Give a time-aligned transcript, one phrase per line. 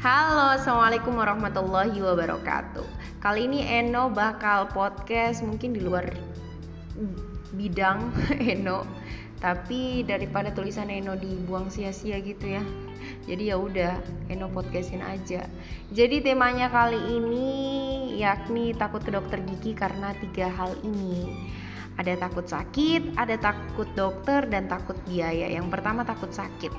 [0.00, 2.88] Halo, assalamualaikum warahmatullahi wabarakatuh.
[3.20, 6.08] Kali ini Eno bakal podcast mungkin di luar
[7.52, 8.08] bidang
[8.56, 8.88] Eno,
[9.44, 12.64] tapi daripada tulisan Eno dibuang sia-sia gitu ya.
[13.28, 14.00] Jadi ya udah,
[14.32, 15.44] Eno podcastin aja.
[15.92, 17.48] Jadi temanya kali ini
[18.16, 21.28] yakni takut ke dokter gigi karena tiga hal ini.
[22.00, 25.44] Ada takut sakit, ada takut dokter, dan takut biaya.
[25.52, 26.72] Yang pertama takut sakit.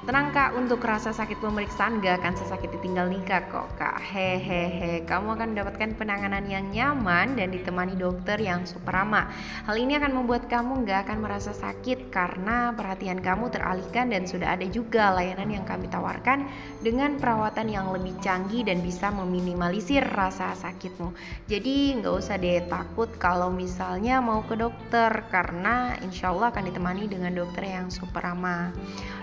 [0.00, 4.00] Tenang kak, untuk rasa sakit pemeriksaan gak akan sesakit ditinggal nikah kok kak.
[4.00, 9.28] Hehehe, kamu akan mendapatkan penanganan yang nyaman dan ditemani dokter yang super ramah
[9.68, 14.56] Hal ini akan membuat kamu gak akan merasa sakit karena perhatian kamu teralihkan dan sudah
[14.56, 16.48] ada juga layanan yang kami tawarkan
[16.80, 21.12] Dengan perawatan yang lebih canggih dan bisa meminimalisir rasa sakitmu.
[21.44, 27.04] Jadi gak usah deh takut kalau misalnya mau ke dokter Karena insya Allah akan ditemani
[27.04, 28.72] dengan dokter yang super ramah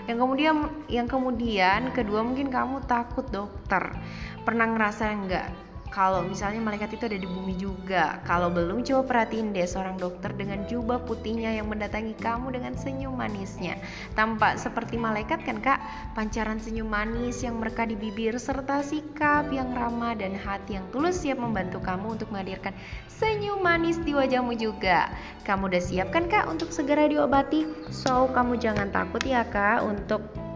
[0.08, 3.94] yang kemudian yang kemudian kedua mungkin kamu takut dokter
[4.42, 5.46] pernah ngerasa nggak
[5.88, 8.20] kalau misalnya malaikat itu ada di bumi juga.
[8.28, 13.16] Kalau belum coba perhatiin deh seorang dokter dengan jubah putihnya yang mendatangi kamu dengan senyum
[13.16, 13.80] manisnya.
[14.12, 15.80] Tampak seperti malaikat kan kak?
[16.12, 21.24] Pancaran senyum manis yang mereka di bibir serta sikap yang ramah dan hati yang tulus
[21.24, 22.76] siap membantu kamu untuk menghadirkan
[23.08, 25.08] senyum manis di wajahmu juga.
[25.48, 27.64] Kamu udah siap kan kak untuk segera diobati?
[27.88, 30.47] So kamu jangan takut ya kak untuk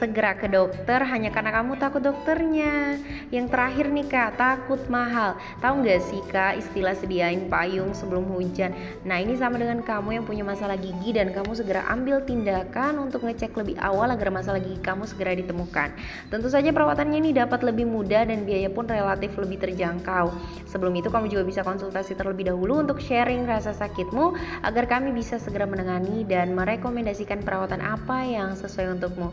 [0.00, 2.96] segera ke dokter hanya karena kamu takut dokternya.
[3.28, 5.36] Yang terakhir nih kak, takut mahal.
[5.60, 8.72] Tahu nggak sih kak istilah sediain payung sebelum hujan?
[9.04, 13.28] Nah ini sama dengan kamu yang punya masalah gigi dan kamu segera ambil tindakan untuk
[13.28, 15.92] ngecek lebih awal agar masalah gigi kamu segera ditemukan.
[16.32, 20.32] Tentu saja perawatannya ini dapat lebih mudah dan biaya pun relatif lebih terjangkau.
[20.64, 24.32] Sebelum itu kamu juga bisa konsultasi terlebih dahulu untuk sharing rasa sakitmu
[24.64, 29.28] agar kami bisa segera menangani dan merekomendasikan perawatan apa yang sesuai untukmu.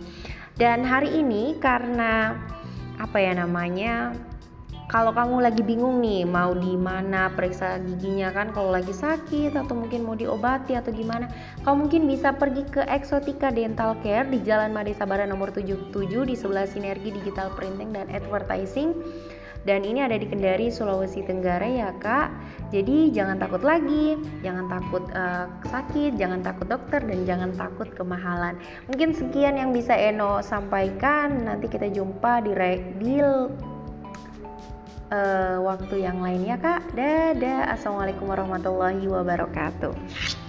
[0.58, 2.34] Dan hari ini karena
[2.98, 4.18] apa ya namanya?
[4.88, 9.76] Kalau kamu lagi bingung nih mau di mana periksa giginya kan kalau lagi sakit atau
[9.76, 11.28] mungkin mau diobati atau gimana,
[11.62, 15.92] kamu mungkin bisa pergi ke Exotica Dental Care di Jalan Made Sabara nomor 77
[16.26, 18.96] di sebelah Sinergi Digital Printing dan Advertising
[19.64, 22.30] dan ini ada di Kendari, Sulawesi Tenggara ya kak.
[22.70, 28.60] Jadi jangan takut lagi, jangan takut uh, sakit, jangan takut dokter dan jangan takut kemahalan.
[28.92, 31.48] Mungkin sekian yang bisa Eno sampaikan.
[31.48, 32.52] Nanti kita jumpa di
[33.00, 33.52] deal
[35.12, 36.92] uh, waktu yang lainnya kak.
[36.96, 40.47] Dadah, assalamualaikum warahmatullahi wabarakatuh.